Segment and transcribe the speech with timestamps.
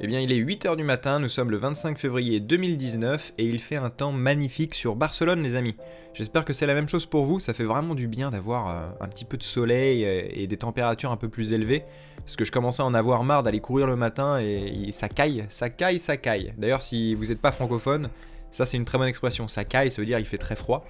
[0.00, 3.58] Eh bien, il est 8h du matin, nous sommes le 25 février 2019 et il
[3.58, 5.74] fait un temps magnifique sur Barcelone, les amis.
[6.14, 8.88] J'espère que c'est la même chose pour vous, ça fait vraiment du bien d'avoir euh,
[9.00, 11.82] un petit peu de soleil euh, et des températures un peu plus élevées.
[12.18, 15.46] Parce que je commençais à en avoir marre d'aller courir le matin et, ça caille,
[15.48, 16.54] ça caille, ça caille.
[16.58, 18.08] D'ailleurs, si vous n'êtes pas francophone,
[18.52, 20.84] ça c'est une très bonne expression, ça caille, ça veut dire il fait très froid.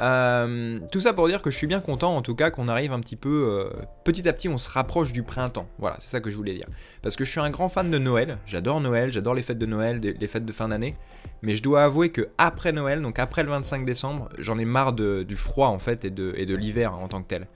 [0.00, 2.92] Euh, tout ça pour dire que je suis bien content en tout cas qu'on arrive
[2.92, 3.70] un petit peu, euh,
[4.04, 5.68] petit à petit on se rapproche du printemps.
[5.78, 6.66] Voilà, c'est ça que je voulais dire.
[7.02, 9.66] Parce que je suis un grand fan de Noël, j'adore Noël, j'adore les fêtes de
[9.66, 10.96] Noël, les fêtes de fin d'année.
[11.42, 14.92] Mais je dois avouer que après Noël, donc après le 25 décembre, j'en ai marre
[14.92, 17.46] du froid en fait et de, l'hiver en tant que tel.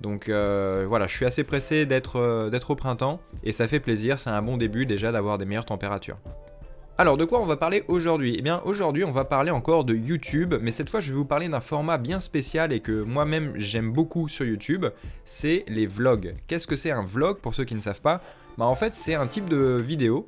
[0.00, 4.30] Donc euh, voilà, je suis assez pressé d'être au printemps et ça fait plaisir, c'est
[4.30, 6.18] un bon début déjà d'avoir des meilleures températures.
[7.00, 8.34] Alors de quoi on va parler aujourd'hui?
[8.36, 11.24] Eh bien aujourd'hui on va parler encore de YouTube, mais cette fois je vais vous
[11.24, 14.84] parler d'un format bien spécial et que moi-même j'aime beaucoup sur YouTube,
[15.24, 16.34] c'est les vlogs.
[16.48, 18.20] Qu'est-ce que c'est un vlog pour ceux qui ne savent pas?
[18.58, 20.26] Bah en fait c'est un type de vidéo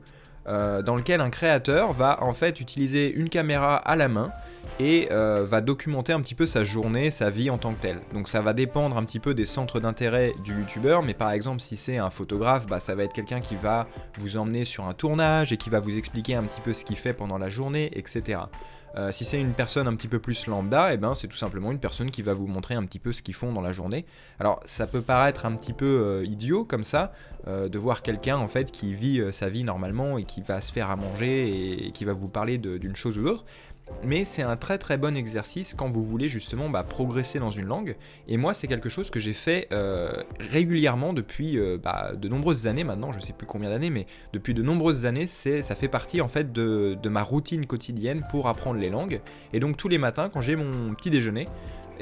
[0.50, 4.32] euh, dans lequel un créateur va en fait utiliser une caméra à la main
[4.80, 8.00] et euh, va documenter un petit peu sa journée, sa vie en tant que telle.
[8.12, 11.60] Donc ça va dépendre un petit peu des centres d'intérêt du youtubeur, mais par exemple
[11.60, 13.86] si c'est un photographe, bah, ça va être quelqu'un qui va
[14.18, 16.96] vous emmener sur un tournage et qui va vous expliquer un petit peu ce qu'il
[16.96, 18.40] fait pendant la journée, etc.
[18.96, 21.36] Euh, si c'est une personne un petit peu plus lambda, et eh ben, c'est tout
[21.36, 23.72] simplement une personne qui va vous montrer un petit peu ce qu'ils font dans la
[23.72, 24.04] journée.
[24.38, 27.12] Alors ça peut paraître un petit peu euh, idiot comme ça,
[27.46, 30.90] de voir quelqu'un en fait qui vit sa vie normalement et qui va se faire
[30.90, 33.46] à manger et qui va vous parler d'une chose ou d'autre,
[34.02, 37.66] mais c'est un très très bon exercice quand vous voulez justement bah, progresser dans une
[37.66, 37.96] langue.
[38.28, 42.66] Et moi, c'est quelque chose que j'ai fait euh, régulièrement depuis euh, bah, de nombreuses
[42.66, 45.88] années maintenant, je ne sais plus combien d'années, mais depuis de nombreuses années, ça fait
[45.88, 49.20] partie en fait de, ma routine quotidienne pour apprendre les langues.
[49.52, 51.46] Et donc tous les matins, quand j'ai mon petit déjeuner,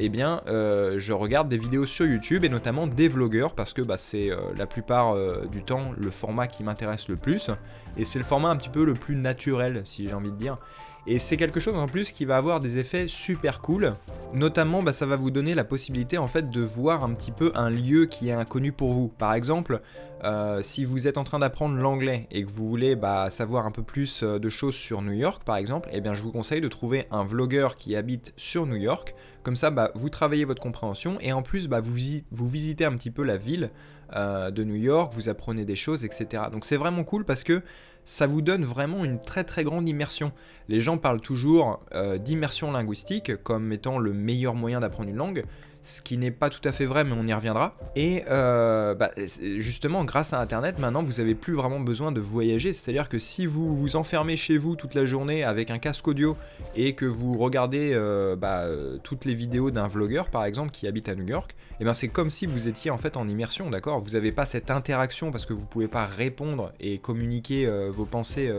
[0.00, 3.82] eh bien, euh, je regarde des vidéos sur YouTube et notamment des vlogueurs parce que
[3.82, 5.16] bah, c'est la plupart
[5.48, 7.50] du temps le format qui m'intéresse le plus
[7.96, 10.58] et c'est le format un petit peu le plus naturel, si j'ai envie de dire.
[11.06, 13.94] Et c'est quelque chose en plus qui va avoir des effets super cool.
[14.34, 17.50] Notamment, bah, ça va vous donner la possibilité en fait de voir un petit peu
[17.54, 19.08] un lieu qui est inconnu pour vous.
[19.08, 19.80] Par exemple,
[20.24, 23.70] euh, si vous êtes en train d'apprendre l'anglais et que vous voulez bah, savoir un
[23.70, 26.60] peu plus euh, de choses sur New York, par exemple, eh bien, je vous conseille
[26.60, 29.14] de trouver un vlogueur qui habite sur New York.
[29.42, 31.96] Comme ça, bah, vous travaillez votre compréhension et en plus, vous,
[32.30, 33.70] vous visitez un petit peu la ville
[34.14, 36.44] euh, de New York, vous apprenez des choses, etc.
[36.50, 37.62] Donc c'est vraiment cool parce que
[38.04, 40.32] ça vous donne vraiment une très très grande immersion.
[40.68, 45.44] Les gens parlent toujours euh, d'immersion linguistique comme étant le meilleur moyen d'apprendre une langue
[45.82, 47.76] ce qui n'est pas tout à fait vrai, mais on y reviendra.
[47.96, 49.10] Et euh, bah,
[49.56, 52.72] justement, grâce à Internet, maintenant, vous n'avez plus vraiment besoin de voyager.
[52.72, 56.36] C'est-à-dire que si vous vous enfermez chez vous toute la journée avec un casque audio
[56.76, 58.66] et que vous regardez euh, bah,
[59.02, 61.94] toutes les vidéos d'un vlogueur, par exemple, qui habite à New York, et eh ben
[61.94, 64.00] c'est comme si vous étiez en fait en immersion, d'accord?
[64.00, 67.88] Vous n'avez pas cette interaction parce que vous ne pouvez pas répondre et communiquer euh,
[67.92, 68.52] vos pensées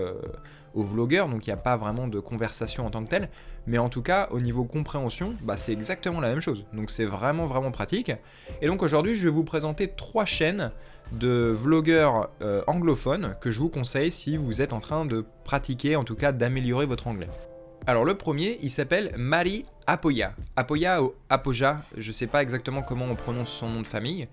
[0.74, 3.30] aux vlogueurs, donc il n'y a pas vraiment de conversation en tant que telle.
[3.68, 6.66] Mais en tout cas, au niveau compréhension, bah, c'est exactement la même chose.
[6.74, 8.12] Donc c'est vraiment vraiment pratique.
[8.62, 10.72] Et donc aujourd'hui, je vais vous présenter trois chaînes
[11.12, 15.96] de vlogueurs euh, anglophones que je vous conseille si vous êtes en train de pratiquer,
[15.96, 17.30] en tout cas d'améliorer votre anglais.
[17.88, 20.34] Alors le premier, il s'appelle Mari Apoya.
[20.56, 24.28] Apoya ou Apoja, je sais pas exactement comment on prononce son nom de famille.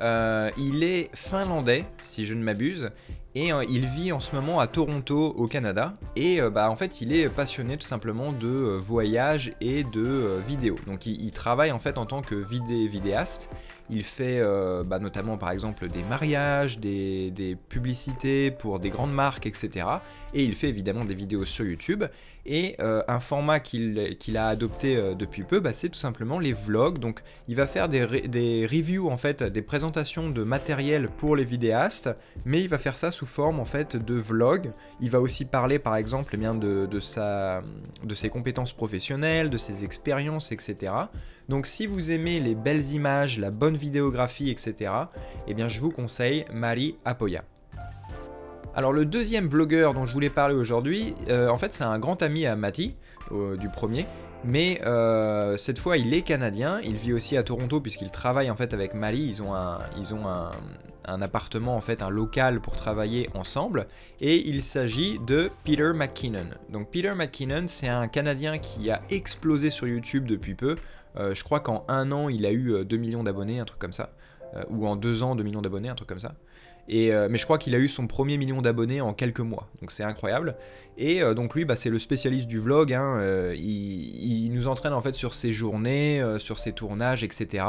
[0.00, 2.90] Euh, il est finlandais, si je ne m'abuse,
[3.34, 5.94] et euh, il vit en ce moment à Toronto, au Canada.
[6.16, 10.76] Et euh, bah, en fait, il est passionné tout simplement de voyage et de vidéo.
[10.86, 13.48] Donc, il, travaille en fait en tant que vidéaste.
[13.92, 14.40] Il fait
[14.84, 19.86] bah, notamment par exemple des mariages, des, publicités pour des grandes marques, etc.
[20.32, 22.04] Et il fait évidemment des vidéos sur YouTube.
[22.46, 26.98] Et un format qu'il a adopté depuis peu, bah, c'est tout simplement les vlogs.
[26.98, 31.44] Donc il va faire des, des reviews en fait, des présentations de matériel pour les
[31.44, 32.10] vidéastes,
[32.44, 34.72] mais il va faire ça sous forme en fait de vlog.
[35.00, 37.62] Il va aussi parler par exemple eh bien, de, sa,
[38.04, 40.92] de ses compétences professionnelles, de ses expériences, etc.
[41.48, 44.92] Donc si vous aimez les belles images, la bonne vidéographie, etc.,
[45.46, 47.44] eh bien je vous conseille Marie Apoya.
[48.74, 52.22] Alors le deuxième vlogueur dont je voulais parler aujourd'hui, euh, en fait c'est un grand
[52.22, 52.96] ami à Mati,
[53.60, 54.06] du premier,
[54.44, 56.80] mais euh, cette fois, il est canadien.
[56.82, 59.26] Il vit aussi à Toronto puisqu'il travaille en fait avec Mali.
[59.26, 60.50] Ils ont un,
[61.22, 63.86] appartement en fait, un local pour travailler ensemble.
[64.20, 66.46] Et il s'agit de Peter McKinnon.
[66.70, 70.76] Donc Peter McKinnon, c'est un Canadien qui a explosé sur YouTube depuis peu.
[71.16, 73.80] Euh, je crois qu'en un an, il a eu 2 euh, millions d'abonnés, un truc
[73.80, 74.10] comme ça.
[74.70, 76.34] ou en deux ans, 2 millions d'abonnés, un truc comme ça.
[76.92, 79.90] Euh, mais je crois qu'il a eu son premier million d'abonnés en quelques mois, donc
[79.90, 80.56] c'est incroyable.
[80.98, 82.92] Et euh, donc lui, bah, c'est le spécialiste du vlog.
[82.92, 87.64] Hein, euh, il, nous entraîne en fait sur ses journées, sur ses tournages, etc.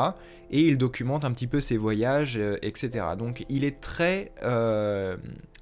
[0.50, 3.06] Et il documente un petit peu ses voyages, etc.
[3.18, 4.32] Donc il est très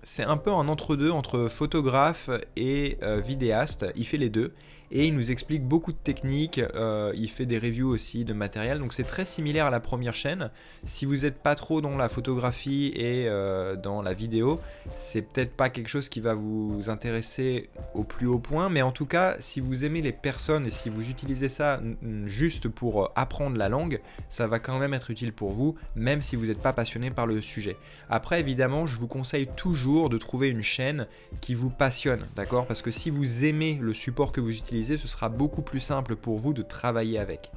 [0.02, 3.86] c'est un peu un entre-deux entre photographe et vidéaste.
[3.98, 4.54] Il fait les deux
[4.92, 6.60] et il nous explique beaucoup de techniques.
[6.60, 8.80] Euh, il fait des reviews aussi de matériel.
[8.80, 10.50] Donc c'est très similaire à la première chaîne.
[10.86, 14.60] Si vous n'êtes pas trop dans la photographie et euh, dans la vidéo,
[14.96, 18.70] c'est peut-être pas quelque chose qui va vous intéresser au plus haut point.
[18.70, 21.82] Mais en tout cas, si vous aimez les personnes et si vous utilisez ça
[22.26, 26.36] juste pour apprendre la langue, ça va quand même être utile pour vous, même si
[26.36, 27.78] vous n'êtes pas passionné par le sujet.
[28.10, 31.08] Après, évidemment, je vous conseille toujours de trouver une chaîne
[31.42, 32.66] qui vous passionne, d'accord?
[32.66, 36.16] Parce que si vous aimez le support que vous utilisez, ce sera beaucoup plus simple
[36.16, 37.52] pour vous de travailler avec.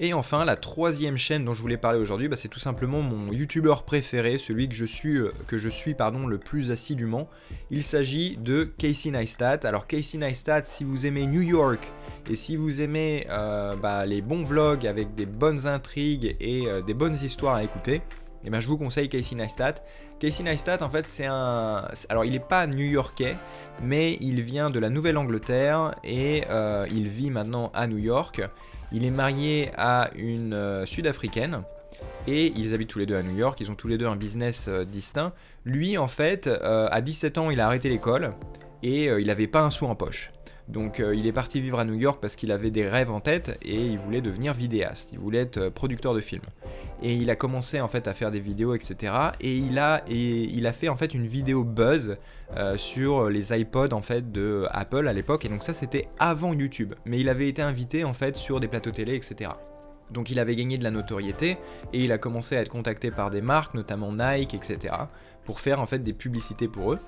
[0.00, 3.32] Et enfin, la troisième chaîne dont je voulais parler aujourd'hui, bah, c'est tout simplement mon
[3.32, 7.28] youtubeur préféré, celui que je suis, euh, que je suis pardon, le plus assidûment.
[7.70, 9.60] Il s'agit de Casey Neistat.
[9.62, 11.92] Alors Casey Neistat, si vous aimez New York
[12.28, 16.82] et si vous aimez euh, bah, les bons vlogs avec des bonnes intrigues et euh,
[16.82, 18.02] des bonnes histoires à écouter,
[18.44, 19.76] eh ben, je vous conseille Casey Neistat.
[20.18, 21.88] Casey Neistat, en fait, c'est un.
[22.08, 23.36] Alors, il n'est pas new-yorkais,
[23.82, 28.42] mais il vient de la Nouvelle-Angleterre et euh, il vit maintenant à New York.
[28.92, 31.62] Il est marié à une euh, sud-africaine
[32.26, 33.58] et ils habitent tous les deux à New York.
[33.60, 35.32] Ils ont tous les deux un business euh, distinct.
[35.64, 38.34] Lui, en fait, à 17 ans, il a arrêté l'école
[38.82, 40.33] et il n'avait pas un sou en poche.
[40.68, 43.20] Donc euh, il est parti vivre à New York parce qu'il avait des rêves en
[43.20, 46.44] tête et il voulait devenir vidéaste, il voulait être euh, producteur de films.
[47.02, 49.12] Et il a commencé en fait à faire des vidéos, etc.
[49.40, 52.16] Et il a, et il a fait en fait une vidéo buzz
[52.56, 55.44] euh, sur les iPods en fait de Apple à l'époque.
[55.44, 56.94] Et donc ça c'était avant YouTube.
[57.04, 59.50] Mais il avait été invité en fait sur des plateaux télé, etc.
[60.10, 61.56] Donc il avait gagné de la notoriété
[61.92, 64.94] et il a commencé à être contacté par des marques, notamment Nike, etc.,
[65.44, 66.98] pour faire en fait des publicités pour eux.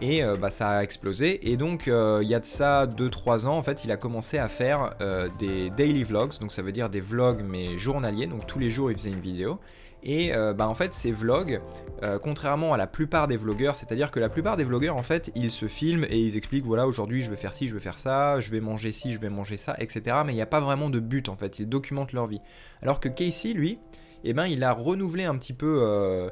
[0.00, 1.50] Et euh, bah, ça a explosé.
[1.50, 4.38] Et donc euh, il y a de ça 2-3 ans, en fait, il a commencé
[4.38, 8.46] à faire euh, des daily vlogs, donc ça veut dire des vlogs mais journaliers, donc
[8.46, 9.58] tous les jours il faisait une vidéo.
[10.02, 11.60] Et euh, bah, en fait, ces vlogs,
[12.02, 15.30] euh, contrairement à la plupart des vlogueurs, c'est-à-dire que la plupart des vlogueurs, en fait,
[15.34, 17.98] ils se filment et ils expliquent voilà, aujourd'hui je vais faire ci, je vais faire
[17.98, 20.16] ça, je vais manger ci, je vais manger ça, etc.
[20.26, 22.40] Mais il n'y a pas vraiment de but en fait, ils documentent leur vie.
[22.82, 23.78] Alors que Casey, lui,
[24.24, 25.78] eh ben, il a renouvelé un petit peu.
[25.82, 26.30] Euh,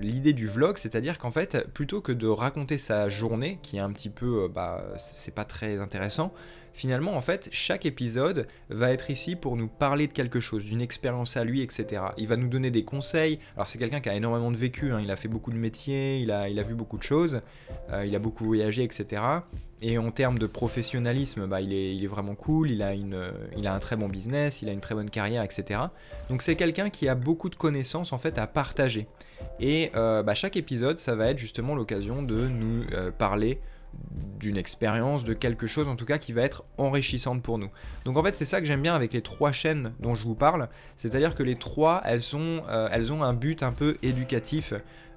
[0.00, 3.92] l'idée du vlog, c'est-à-dire qu'en fait, plutôt que de raconter sa journée, qui est un
[3.92, 6.32] petit peu, bah, c'est pas très intéressant,
[6.76, 10.82] finalement, en fait, chaque épisode va être ici pour nous parler de quelque chose, d'une
[10.82, 12.02] expérience à lui, etc.
[12.18, 13.40] Il va nous donner des conseils.
[13.54, 15.00] Alors, c'est quelqu'un qui a énormément de vécu, hein.
[15.02, 17.40] il a fait beaucoup de métiers, il a, il a vu beaucoup de choses,
[17.90, 19.22] euh, il a beaucoup voyagé, etc.
[19.80, 23.30] Et en termes de professionnalisme, bah, il, est, il, est, vraiment cool, il a, une,
[23.56, 25.80] il a un très bon business, il a une très bonne carrière, etc.
[26.28, 29.06] Donc c'est quelqu'un qui a beaucoup de connaissances en fait à partager.
[29.60, 33.60] Et euh, bah, chaque épisode, ça va être justement l'occasion de nous euh, parler
[34.38, 37.70] d'une expérience, de quelque chose en tout cas qui va être enrichissante pour nous.
[38.04, 40.34] Donc en fait c'est ça que j'aime bien avec les trois chaînes dont je vous
[40.34, 44.74] parle, c'est-à-dire que les trois elles, euh, elles ont un but un peu éducatif.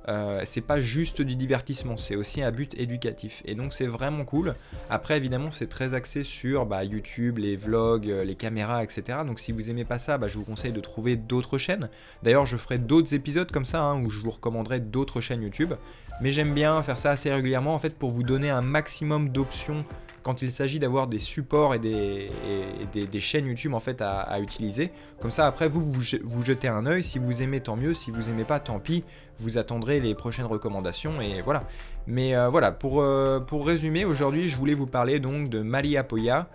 [0.09, 3.43] Euh, c'est pas juste du divertissement, c'est aussi un but éducatif.
[3.45, 4.55] Et donc c'est vraiment cool.
[4.89, 9.19] Après évidemment c'est très axé sur bah, YouTube, les vlogs, euh, les caméras, etc.
[9.25, 11.89] Donc si vous aimez pas ça, bah, je vous conseille de trouver d'autres chaînes.
[12.23, 15.73] D'ailleurs je ferai d'autres épisodes comme ça hein, où je vous recommanderai d'autres chaînes YouTube.
[16.21, 19.85] Mais j'aime bien faire ça assez régulièrement en fait pour vous donner un maximum d'options
[20.23, 24.91] quand il s'agit d'avoir des supports et des, chaînes YouTube en fait à, utiliser.
[25.19, 28.29] Comme ça après vous, vous, jetez un oeil, si vous aimez tant mieux, si vous
[28.29, 29.03] aimez pas tant pis,
[29.39, 31.63] vous attendrez les prochaines recommandations et voilà.
[32.07, 36.03] Mais euh, voilà, pour, euh, pour résumer, aujourd'hui je voulais vous parler donc de Malia
[36.03, 36.49] Poya.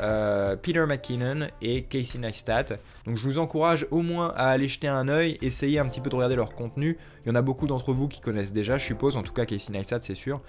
[0.00, 2.64] Euh, Peter McKinnon et Casey Neistat.
[3.06, 6.10] Donc je vous encourage au moins à aller jeter un oeil, essayer un petit peu
[6.10, 6.98] de regarder leur contenu.
[7.24, 9.44] Il y en a beaucoup d'entre vous qui connaissent déjà, je suppose, en tout cas
[9.46, 10.40] Casey Neistat c'est sûr.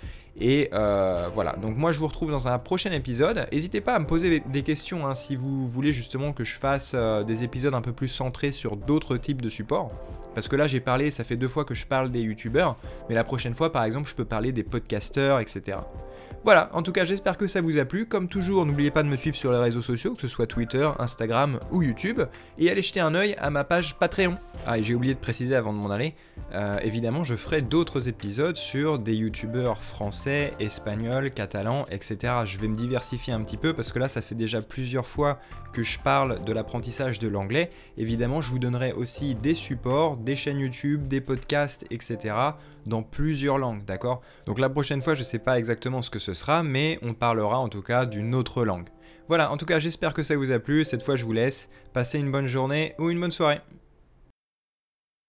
[0.41, 3.48] Et euh, voilà, donc moi je vous retrouve dans un prochain épisode.
[3.51, 6.93] N'hésitez pas à me poser des questions hein, si vous voulez justement que je fasse
[6.96, 9.91] euh, des épisodes un peu plus centrés sur d'autres types de supports.
[10.34, 12.77] Parce que là j'ai parlé, ça fait deux fois que je parle des youtubeurs,
[13.10, 15.79] mais la prochaine fois par exemple je peux parler des podcasteurs, etc.
[16.46, 18.05] Voilà, en tout cas j'espère que ça vous a plu.
[18.05, 20.89] Comme toujours, n'oubliez pas de me suivre sur les réseaux sociaux, que ce soit Twitter,
[20.98, 22.22] Instagram ou YouTube,
[22.58, 24.38] et allez jeter un oeil à ma page Patreon.
[24.65, 26.15] Ah, et j'ai oublié de préciser avant de m'en aller,
[26.53, 30.28] euh, évidemment je ferai d'autres épisodes sur des youtubeurs français,
[30.59, 32.33] espagnols, catalans, etc.
[32.45, 35.39] Je vais me diversifier un petit peu parce que là ça fait déjà plusieurs fois
[35.74, 37.69] que je parle de l'apprentissage de l'anglais.
[37.98, 42.36] Évidemment je vous donnerai aussi des supports, des chaînes YouTube, des podcasts, etc.
[42.86, 44.21] dans plusieurs langues, d'accord?
[44.45, 47.59] Donc la prochaine fois je sais pas exactement ce que ce sera, mais on parlera
[47.59, 48.89] en tout cas d'une autre langue.
[49.27, 51.69] Voilà, en tout cas j'espère que ça vous a plu, cette fois je vous laisse,
[51.93, 53.62] passez une bonne journée ou une bonne soirée.